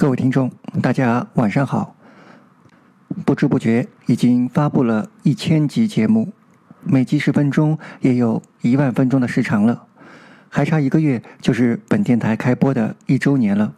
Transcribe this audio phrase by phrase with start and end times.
[0.00, 1.94] 各位听众，大家晚上好。
[3.26, 6.32] 不知不觉已经发布了一千集节目，
[6.82, 9.82] 每集十分钟，也有一万分钟的时长了。
[10.48, 13.74] 还差一个月就是本电台开播的一周年了。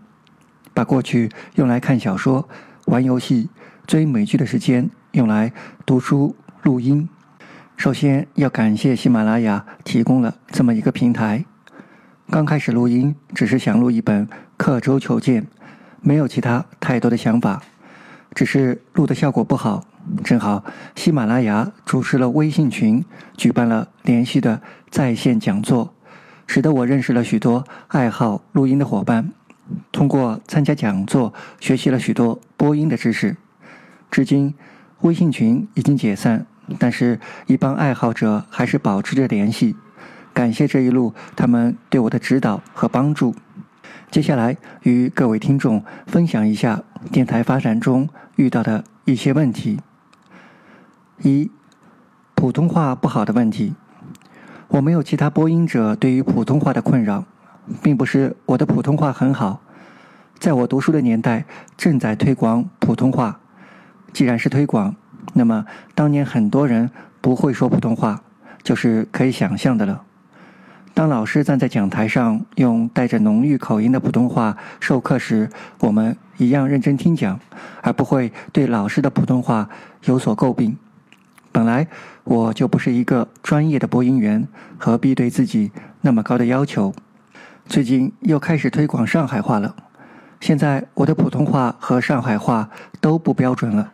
[0.73, 2.49] 把过去用来看小说、
[2.85, 3.51] 玩游戏、
[3.85, 5.53] 追美剧的时间用来
[5.85, 7.09] 读书、录音。
[7.77, 11.45] 首先要感谢喜马拉雅提供了这么一个平台。
[12.31, 14.25] 刚开始录音，只是想录一本
[14.57, 15.43] 《刻舟求剑》。
[16.03, 17.63] 没有其他太多的想法，
[18.35, 19.85] 只是录的效果不好。
[20.25, 20.65] 正好
[20.97, 23.05] 喜马拉雅主持了微信群，
[23.37, 24.61] 举办了连续的
[24.91, 25.95] 在线讲座，
[26.49, 29.31] 使得我认识了许多爱好录音的伙伴。
[29.93, 33.37] 通过参加讲座，学习了许多播音的知识。
[34.11, 34.55] 至今，
[35.03, 36.45] 微信群已经解散，
[36.81, 39.77] 但是一帮爱好者还是保持着联系。
[40.35, 43.37] 感谢这一路他们对我的指导和帮助。
[44.11, 49.81] 接下来与各位听众分享一下电台发展中遇到的一些问题。
[51.23, 51.51] 一、
[52.35, 53.75] 普通话不好的问题。
[54.69, 57.25] 我没有其他播音者对于普通话的困扰，
[57.83, 59.61] 并不是我的普通话很好。
[60.39, 61.45] 在我读书的年代，
[61.77, 63.39] 正在推广普通话。
[64.13, 64.97] 既然是推广，
[65.35, 68.23] 那么当年很多人不会说普通话，
[68.63, 70.03] 就是可以想象的了。
[70.95, 75.49] 当老师站在讲台上用带着浓郁口音的普通话授课时，
[75.81, 77.41] 我们一样认真听讲，
[77.81, 79.69] 而不会对老师的普通话
[80.05, 80.77] 有所诟病。
[81.51, 81.87] 本来
[82.25, 86.93] 我就不是一个专业的播音员，何必对自己那么高的要求？
[87.67, 89.75] 最近又开始推广上海话了，
[90.41, 92.69] 现在我的普通话和上海话
[93.01, 93.93] 都不标准了。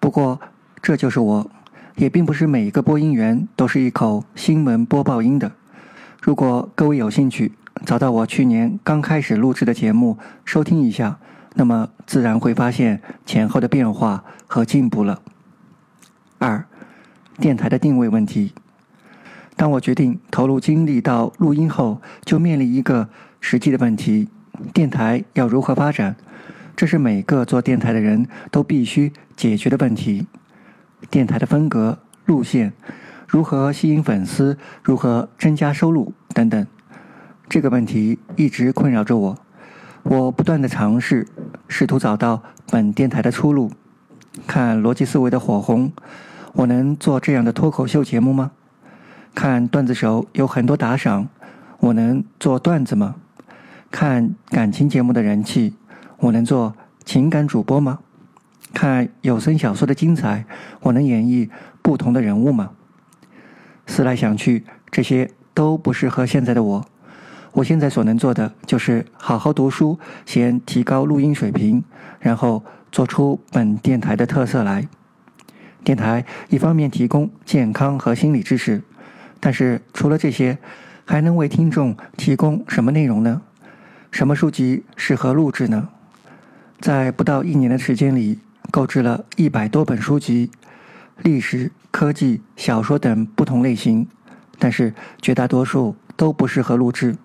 [0.00, 0.40] 不过
[0.80, 1.50] 这就是我，
[1.96, 5.52] 也并不是每一个播音员都是一口新闻播报音的。
[6.22, 7.50] 如果各位有兴趣，
[7.84, 11.18] 找到我去年刚开始录制的节目收听一下，
[11.56, 15.20] 那么自然会发现前后的变化和进步了。
[16.38, 16.64] 二，
[17.40, 18.52] 电台的定位问题。
[19.56, 23.08] 当我决定投入精力到录音后，就面临一个
[23.40, 24.28] 实际的问题：
[24.72, 26.14] 电台要如何发展？
[26.76, 30.28] 这是每个做电台的人都必须解决的问题。
[31.10, 32.72] 电台的风格、路线。
[33.32, 34.58] 如何吸引粉丝？
[34.82, 36.12] 如何增加收入？
[36.34, 36.66] 等等，
[37.48, 39.38] 这个问题一直困扰着我。
[40.02, 41.26] 我不断的尝试，
[41.66, 43.70] 试图找到本电台的出路。
[44.46, 45.90] 看逻辑思维的火红，
[46.52, 48.50] 我能做这样的脱口秀节目吗？
[49.34, 51.30] 看段子手有很多打赏，
[51.80, 53.14] 我能做段子吗？
[53.90, 55.74] 看感情节目的人气，
[56.18, 56.74] 我能做
[57.06, 58.00] 情感主播吗？
[58.74, 60.44] 看有声小说的精彩，
[60.82, 61.48] 我能演绎
[61.80, 62.72] 不同的人物吗？
[63.92, 66.86] 思来想去，这些都不适合现在的我。
[67.52, 71.84] 我现在所能做的就是好好读书，先提高录音水平，
[72.18, 74.88] 然后做出本电台的特色来。
[75.84, 78.82] 电台一方面提供健康和心理知识，
[79.38, 80.56] 但是除了这些，
[81.04, 83.42] 还能为听众提供什么内容呢？
[84.10, 85.90] 什么书籍适合录制呢？
[86.80, 88.38] 在不到一年的时间里，
[88.70, 90.50] 购置了一百多本书籍。
[91.18, 94.06] 历史、科技、小说等不同类型，
[94.58, 97.16] 但是绝大多数都不适合录制。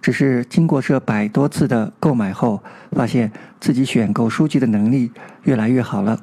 [0.00, 3.30] 只是经过这百多次的购买后，发现
[3.60, 5.12] 自己选购书籍的能力
[5.44, 6.20] 越来越好了，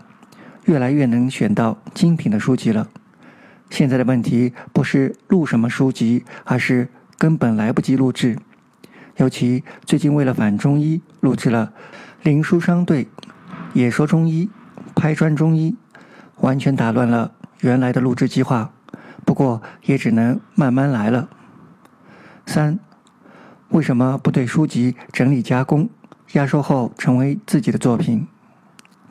[0.65, 2.89] 越来越能选到精品的书籍了。
[3.69, 8.37] 现在的问题不是录什么书籍，而是根本来不及录制。
[9.15, 11.71] 尤其最近为了反中医，录制了
[12.25, 13.05] 《灵书商队》
[13.73, 14.49] 《也说中医》
[14.93, 15.71] 《拍砖中医》。
[16.41, 18.71] 完全打乱了原来的录制计划，
[19.25, 21.29] 不过也只能慢慢来了。
[22.45, 22.79] 三，
[23.69, 25.89] 为什么不对书籍整理加工、
[26.33, 28.27] 压缩后成为自己的作品？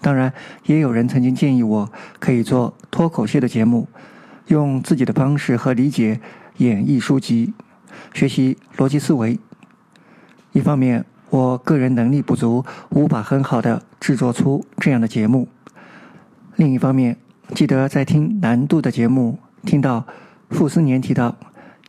[0.01, 0.33] 当然，
[0.65, 3.89] 也有人曾经建议我可以做脱口秀的节目，
[4.47, 6.21] 用自己的方式和理解
[6.59, 7.53] 演绎书籍，
[8.15, 9.39] 学习逻辑思维。
[10.53, 15.49] 一方面，我个人能力不足，无法很好的制作出这样的节目。
[16.59, 17.17] 另一方面，
[17.55, 20.05] 记得在听难度的节目，听到
[20.51, 21.37] 傅斯年提到，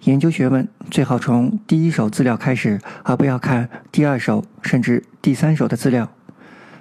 [0.03, 6.07] 研究学问最好从第一手资料开始，而不要看第二手甚至第三手的资料。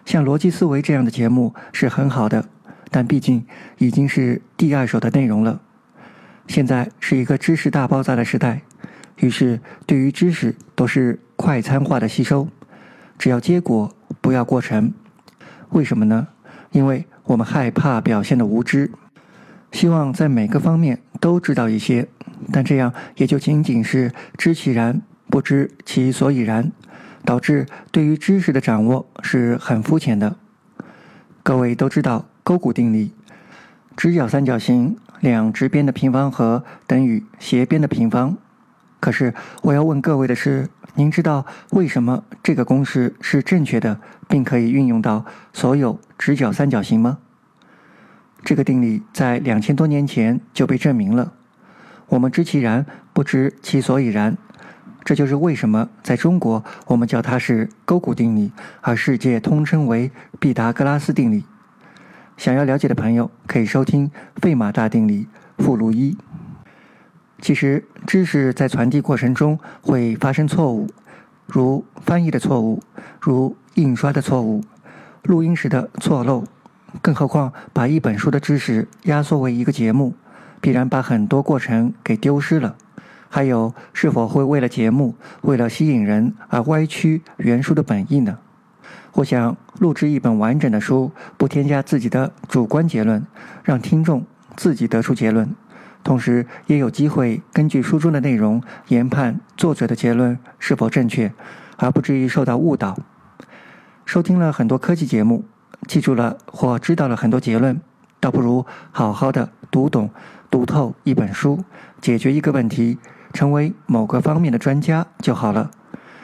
[0.04, 2.44] 像逻辑思维这样的节目是很好的，
[2.90, 3.46] 但毕竟
[3.78, 5.58] 已经是第二手的内容了。
[6.46, 8.60] 现在是一个知识大爆炸的时代，
[9.16, 12.48] 于是对于知识都是快餐化的吸收，
[13.18, 13.90] 只要结果，
[14.20, 14.92] 不要过程。
[15.70, 16.28] 为什么呢？
[16.72, 17.06] 因为。
[17.28, 18.90] 我们害怕表现的无知，
[19.70, 22.08] 希望在每个方面都知道一些，
[22.50, 26.72] 但这样也就仅仅是知其然，不知其所以然。
[27.24, 30.36] 导致对于知识的掌握是很肤浅的。
[31.42, 33.12] 各位都知道勾股定理，
[33.94, 38.38] 直角三角形两直边的平方和等于斜边的平方。
[39.00, 47.18] 可是我要问各位的是，您知道为什么这个公式是正确的，并可以运用到所有直角三角形吗？
[48.42, 51.34] 这个定理在两千多年前就被证明了。
[52.08, 54.36] 我们知其然，不知其所以然。
[55.04, 60.10] 这就是为什么在中国我们叫它是勾股定理，而世界通称为
[60.40, 61.44] 毕达哥拉斯定理。
[62.36, 64.10] 想要了解的朋友可以收听
[64.42, 65.28] 费马大定理
[65.58, 66.18] 附录一。
[67.40, 70.88] 其实，知识在传递过程中会发生错误，
[71.46, 72.82] 如翻译的错误，
[73.20, 74.64] 如印刷的错误，
[75.22, 76.44] 录音时的错漏。
[77.00, 80.14] 更何况，把一本书的知识压缩为一个节目，
[80.60, 82.74] 必然把很多过程给丢失了。
[83.28, 88.38] 还有，是否会为了节目、为了吸引人而歪曲原书的本意呢？
[89.12, 93.24] 我想，录制一本完整的书，不添加自己的主观结论，
[93.62, 94.24] 让听众
[94.56, 95.54] 自己得出结论。
[96.04, 101.32] 同时，也有机会根据书中的内容研判作者的结论是否正确，
[101.76, 102.96] 而不至于受到误导。
[104.06, 105.44] 收听了很多科技节目，
[105.86, 107.78] 记住了或知道了很多结论，
[108.20, 110.08] 倒不如好好的读懂、
[110.50, 111.62] 读透一本书，
[112.00, 112.96] 解决一个问题，
[113.34, 115.70] 成为某个方面的专家就好了。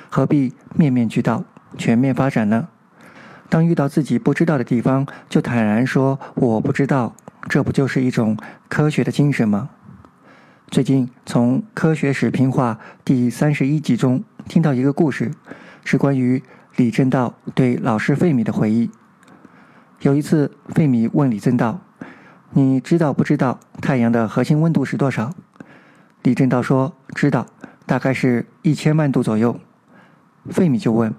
[0.09, 1.44] 何必面面俱到、
[1.77, 2.69] 全面发展呢？
[3.50, 7.15] 当遇到自己不知道的地方，就坦然说“我不知道”。
[7.49, 8.37] 这不就是一种
[8.69, 9.70] 科学的精神吗？
[10.70, 15.31] 最近从《科学史评话》第三十一集中听到一个故事，
[15.85, 16.43] 是关于
[16.76, 18.91] 李政道对老师费米的回忆。
[20.00, 21.81] 有一次，费米问李政道
[22.52, 25.32] ：“你知道不知道太阳的核心温度是多少？”
[26.23, 27.46] 李政道说：“知道，
[27.87, 29.61] 大概是一千万度左右。”
[30.50, 31.14] 费米就问：“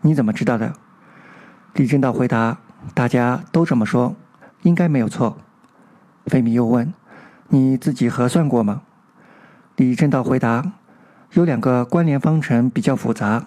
[0.00, 0.72] 你怎么知道的？”
[1.74, 2.58] 李政道回答
[2.94, 4.16] ：“大家都这么说，
[4.62, 5.36] 应该没有错。”
[6.26, 6.92] 费米又问
[7.48, 8.82] ：“你自己核算过吗？”
[9.76, 10.72] 李政道回答
[11.34, 13.46] ：“有两个关联方程比较复杂。”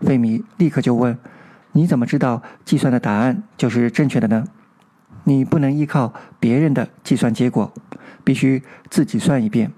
[0.00, 1.18] 费米立刻就问
[1.72, 4.44] ：“你怎么知道计算的答案就是正确的呢？
[5.24, 7.72] 你不能依靠别人的计算结果，
[8.22, 9.72] 必须自己算一遍。”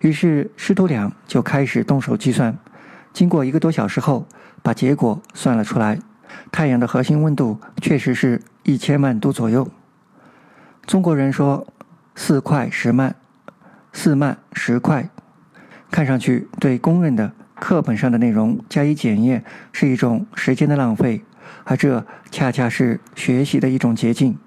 [0.00, 2.56] 于是师徒俩就开始动手计算。
[3.12, 4.26] 经过一个多小时后，
[4.62, 5.98] 把结果算了出来：
[6.52, 9.68] 太阳的核心温度确实是一千万度左右。
[10.88, 11.66] 中国人说
[12.16, 13.14] “四快十慢”，
[13.92, 15.10] 四慢十快，
[15.90, 21.22] 看上去对公认的课本上的内容加以检验是一种时间的浪费，
[21.64, 24.38] 而这恰恰是学习的一种捷径。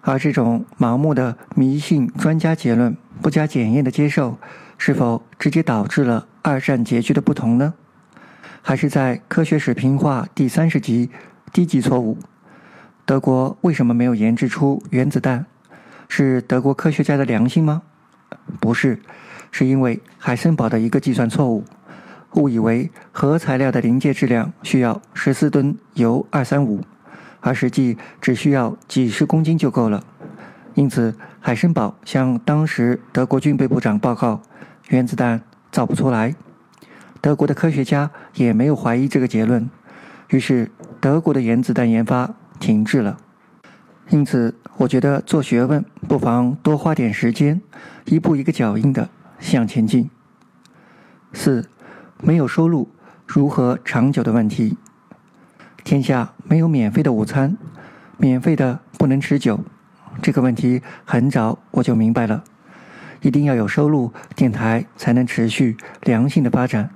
[0.00, 4.36] 而这种盲目的迷信专家结论、不加检验的接受，
[4.76, 7.74] 是否直接导致了二战结局的不同呢？
[8.60, 11.10] 还是在《科学史评话》第三十集
[11.52, 12.18] 低级错误？
[13.06, 15.46] 德国为什么没有研制出原子弹？
[16.12, 17.82] 是德国科学家的良心吗？
[18.58, 19.00] 不是，
[19.52, 21.64] 是因为海森堡的一个计算错误，
[22.34, 26.80] 误以为核材料的临界质量需要十四吨铀二三五，
[27.40, 30.02] 而实际只需要几十公斤就够了。
[30.74, 34.42] 因此，海森堡向当时德国军备部长报告，
[34.88, 35.40] 原子弹
[35.70, 36.34] 造不出来。
[37.20, 39.70] 德国的科学家也没有怀疑这个结论，
[40.30, 43.16] 于是德国的原子弹研发停滞了。
[44.10, 47.60] 因此，我觉得做学问不妨多花点时间，
[48.06, 50.10] 一步一个脚印的向前进。
[51.32, 51.68] 四，
[52.20, 52.88] 没有收入
[53.24, 54.76] 如何长久的问题。
[55.84, 57.56] 天下没有免费的午餐，
[58.16, 59.60] 免费的不能持久。
[60.20, 62.42] 这个问题很早我就明白了，
[63.22, 66.90] 一定要有收入，电台才能持续良性的发展。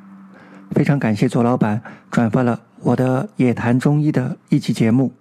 [0.72, 1.80] 非常感谢左老板
[2.10, 5.12] 转发了我的《野谈中医》的一期节目。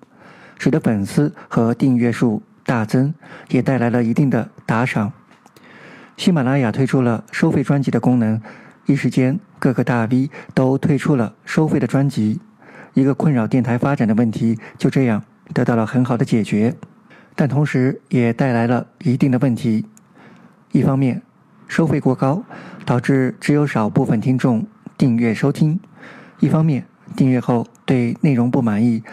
[0.64, 3.14] 使得粉丝和订阅数大增，
[3.50, 5.12] 也带来了一定的打赏。
[6.16, 8.42] 喜马拉雅推出了收费专辑的功能，
[8.86, 12.40] 一时间各个大 V 都推出了收费的专辑，
[12.94, 15.22] 一个困扰电台发展的问题就这样
[15.54, 16.74] 得到了很好的解决。
[17.36, 19.86] 但同时也带来了一定的问题：
[20.72, 21.22] 一方面，
[21.68, 22.42] 收费过高，
[22.86, 24.66] 导致只有少部分听众
[24.98, 25.78] 订阅收听；
[26.40, 26.86] 一方面，
[27.18, 29.04] 订阅后对内容不满意。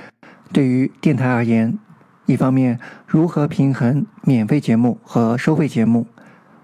[0.52, 1.78] 对于电台而言，
[2.26, 6.06] 一方面如何平衡免费节目和收费节目，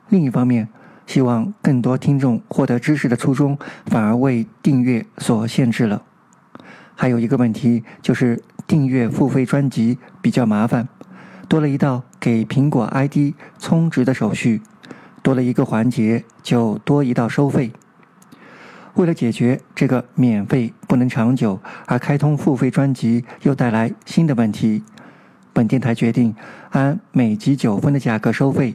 [0.09, 0.69] 另一方面
[1.07, 6.02] 希望更多听众获得知识的初衷反而为订阅所限制了。
[6.95, 10.88] 还有一个问题就是订阅付费专辑比较麻烦，
[11.49, 14.62] 多了一道给苹果 ID 充值的手续，
[15.23, 17.73] 多了一个环节就多一道收费。
[18.97, 24.83] 为了解决这个免费不能长久，而开通付费专辑又带来新的问题，
[25.53, 26.35] 本电台决定
[26.71, 28.75] 按每集九分的价格收费。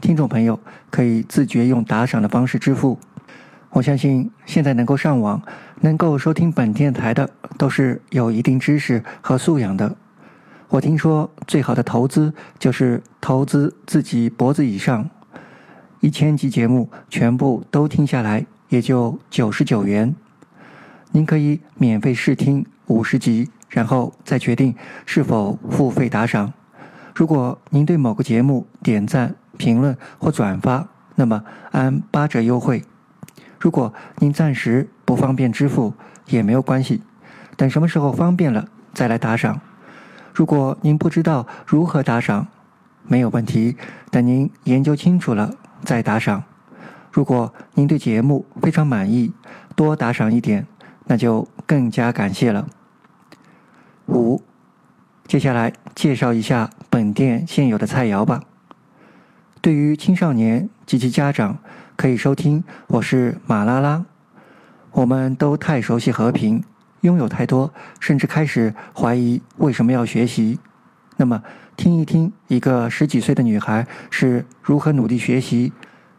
[0.00, 0.58] 听众朋友
[0.90, 2.98] 可以自觉用打赏的方式支付。
[3.70, 5.40] 我相信现在能够上网、
[5.80, 9.96] 能够收听本电台的，都是有一定知识和素养的。
[10.68, 15.08] 我听说最好的投资就是投资自己脖子以上。
[16.00, 18.44] 一千集节目全部都听下来，
[18.74, 20.12] 也就九十九元。
[21.12, 24.74] 您可以免费试听五十集，然后再决定
[25.06, 26.52] 是否付费打赏。
[27.14, 32.82] 如果您对某个节目点赞、评论或转发，那么按八折优惠。
[33.60, 35.94] 如果您暂时不方便支付，
[36.26, 37.00] 也没有关系，
[37.56, 39.60] 等什么时候方便了再来打赏。
[40.34, 42.48] 如果您不知道如何打赏，
[43.06, 43.76] 没有问题，
[44.10, 45.54] 等您研究清楚了。
[45.84, 46.42] 再打赏，
[47.14, 49.32] 如果您对节目非常满意，
[49.76, 50.66] 多打赏一点，
[51.04, 52.66] 那就更加感谢了。
[54.08, 54.42] 五，
[55.24, 58.42] 接下来介绍一下本店现有的菜肴吧。
[59.60, 61.58] 对于青少年及其家长，
[61.94, 63.98] 可以收听《我是马拉拉》。
[64.90, 66.64] 我们都太熟悉和平，
[67.02, 70.58] 拥有太多，甚至开始怀疑为什么要学习。
[71.16, 71.44] 那么，
[71.76, 75.72] 听一听一个十几岁的女孩是如何努力学习，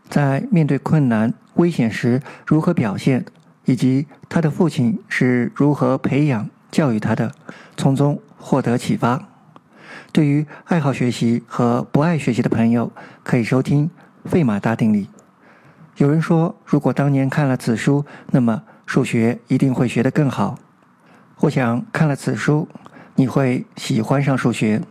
[0.09, 3.25] 在面对困难、危险时如何表现，
[3.65, 7.31] 以及他的父亲是如何培养、教育他的，
[7.75, 9.27] 从中获得启发。
[10.11, 12.91] 对于爱好学习和不爱学习的朋友，
[13.23, 13.89] 可以收听
[14.29, 15.05] 《费马大定理》。
[15.97, 20.57] 有人说，如果当年看了此书，那么数学一定会学得更好。
[21.41, 22.67] 我想看了此书。
[23.17, 24.81] 你会喜欢上数学，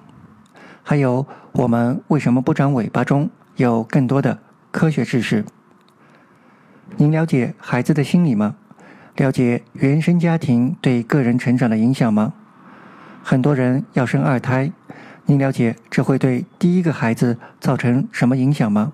[0.82, 4.38] 还有我们为什么不长尾巴中有更多的
[4.74, 5.44] 科学知识。
[6.96, 8.56] 您了解孩子的心理吗？
[9.14, 12.32] 了解原生家庭对个人成长的影响吗？
[13.22, 14.72] 很多人要生二胎，
[15.26, 18.92] 您了解这会对第一个孩子造成什么影响吗？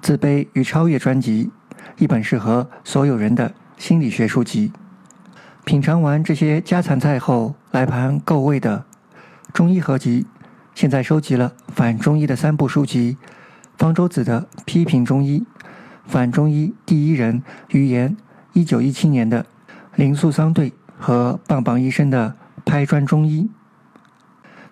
[0.00, 1.52] 自卑与超越专辑，
[1.98, 4.72] 一本适合所有人的心理学书籍。
[5.64, 8.84] 品尝完这些家常菜后，来盘够味的
[9.52, 10.26] 中医合集。
[10.74, 13.16] 现在收集了反中医的三部书籍：
[13.76, 15.40] 方舟子的《批评中医》，
[16.06, 18.16] 反中医第一人于言
[18.52, 19.42] 一九一七年的
[19.96, 23.42] 《林素桑对》和棒棒医生的《拍砖中医》。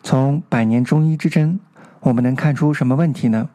[0.03, 1.59] 从百年中医之争，
[2.01, 3.49] 我们能看出什么问题呢？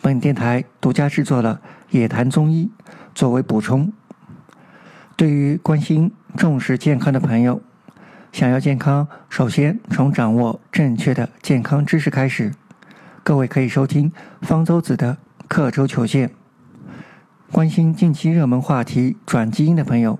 [0.00, 1.60] 本电台独家制作了
[1.96, 2.70] 《野谈中医》，
[3.14, 3.92] 作为补充。
[5.16, 7.62] 对于关心重视健康的朋友，
[8.32, 12.52] 想要健康，首先从掌握正确的健康知识开始。
[13.24, 14.10] 各位可以收听
[14.40, 15.14] 方舟子的
[15.46, 16.28] 《刻舟求剑》。
[17.52, 20.18] 关心近期热门话题转基因的朋友，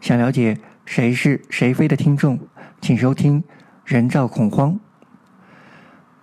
[0.00, 2.38] 想了解谁是谁非的听众，
[2.80, 3.42] 请收听
[3.84, 4.72] 《人造恐慌》。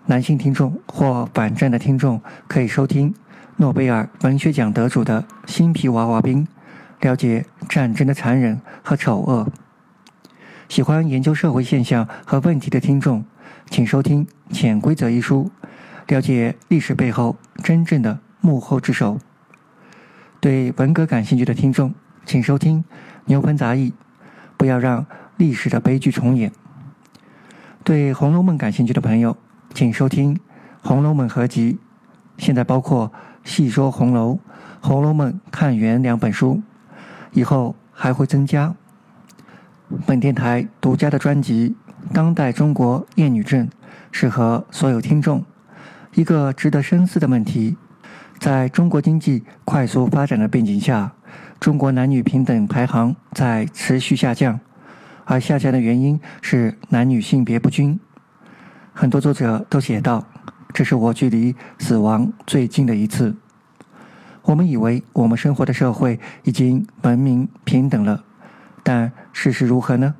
[0.07, 3.13] 男性听众或反战的听众可以收听
[3.57, 6.47] 诺贝尔文学奖得主的新皮娃娃兵。
[7.01, 9.47] 了解战争的残忍和丑恶。
[10.67, 13.23] 喜欢研究社会现象和问题的听众，
[13.69, 15.51] 请收听《潜规则》一书，
[16.07, 19.19] 了解历史背后真正的幕后之手。
[20.39, 21.93] 对文革感兴趣的听众，
[22.25, 22.83] 请收听
[23.25, 23.91] 《牛棚杂役》，
[24.55, 26.51] 不要让历史的悲剧重演。
[27.83, 29.35] 对《红楼梦》感兴趣的朋友，
[29.73, 30.35] 请收听
[30.81, 31.73] 《红楼梦合集》，
[32.37, 33.11] 现在包括
[33.49, 34.33] 《细说红楼》
[34.79, 36.61] 《红楼梦看源》两本书。
[37.33, 38.73] 以后还会增加。
[40.05, 41.75] 本电台独家的专辑
[42.13, 43.67] 《当代中国厌女症》，
[44.11, 45.43] 适合所有听众。
[46.17, 47.77] 一个值得深思的问题：
[48.39, 51.13] 在中国经济快速发展的背景下，
[51.59, 54.59] 中国男女平等排行在持续下降，
[55.25, 57.99] 而下降的原因是男女性别不均。
[58.93, 60.25] 很多作者都写道
[60.73, 63.35] ：“这是我距离死亡最近的一次。”
[64.41, 68.23] 我们以为我们生活的社会已经文明平等了，
[68.81, 70.15] 但事实如何呢？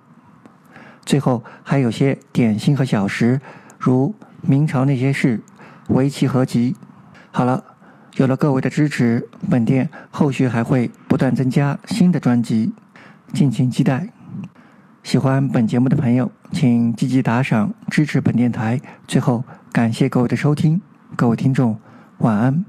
[1.04, 3.42] 最后还有些点心和小食，
[3.80, 5.42] 如明朝那些事、
[5.88, 6.76] 围棋合集。
[7.32, 7.64] 好了，
[8.16, 12.74] 有了各位的支持，本店后续还会不断增加新的专辑，
[13.34, 14.10] 敬请期待。
[15.04, 18.82] 喜欢本节目的朋友，请积极打赏支持本电台。
[19.08, 20.82] 最后，感谢各位的收听，
[21.16, 21.80] 各位听众，
[22.18, 22.66] 晚安。